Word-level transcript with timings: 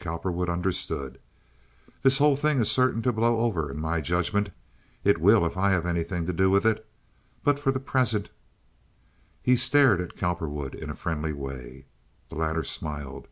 (Cowperwood 0.00 0.48
understood.) 0.48 1.18
"This 2.02 2.16
whole 2.16 2.34
thing 2.34 2.60
is 2.60 2.70
certain 2.70 3.02
to 3.02 3.12
blow 3.12 3.40
over, 3.40 3.70
in 3.70 3.78
my 3.78 4.00
judgment; 4.00 4.48
it 5.04 5.20
will 5.20 5.44
if 5.44 5.58
I 5.58 5.70
have 5.72 5.84
anything 5.84 6.24
to 6.24 6.32
do 6.32 6.48
with 6.48 6.64
it; 6.64 6.86
but 7.44 7.58
for 7.58 7.72
the 7.72 7.78
present—" 7.78 8.30
He 9.42 9.54
stared 9.58 10.00
at 10.00 10.16
Cowperwood 10.16 10.74
in 10.74 10.88
a 10.88 10.94
friendly 10.94 11.34
way. 11.34 11.84
The 12.30 12.36
latter 12.36 12.64
smiled. 12.64 13.28